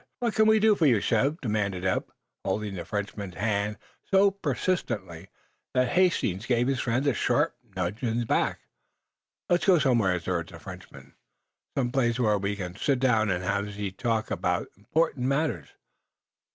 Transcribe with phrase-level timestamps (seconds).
[0.17, 2.05] "What can we do for you, Chev?" demanded Eph,
[2.43, 3.77] holding to the Frenchman's hand
[4.09, 5.29] so persistently
[5.75, 8.61] that Hastings gave his friend a sharp nudge in the back.
[9.47, 11.13] "Let us go somewhere," urged the Frenchman.
[11.77, 15.67] "Some place were we can sit down and have ze talk about important matters.